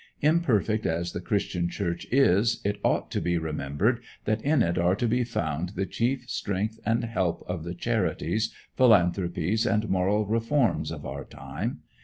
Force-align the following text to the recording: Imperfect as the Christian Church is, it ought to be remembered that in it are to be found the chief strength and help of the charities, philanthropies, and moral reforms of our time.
Imperfect 0.23 0.87
as 0.87 1.11
the 1.13 1.21
Christian 1.21 1.69
Church 1.69 2.07
is, 2.11 2.59
it 2.65 2.79
ought 2.83 3.11
to 3.11 3.21
be 3.21 3.37
remembered 3.37 4.01
that 4.25 4.41
in 4.41 4.63
it 4.63 4.79
are 4.79 4.95
to 4.95 5.07
be 5.07 5.23
found 5.23 5.73
the 5.75 5.85
chief 5.85 6.27
strength 6.27 6.79
and 6.87 7.03
help 7.03 7.45
of 7.47 7.63
the 7.63 7.75
charities, 7.75 8.51
philanthropies, 8.75 9.63
and 9.67 9.87
moral 9.89 10.25
reforms 10.25 10.89
of 10.89 11.05
our 11.05 11.23
time. 11.23 11.81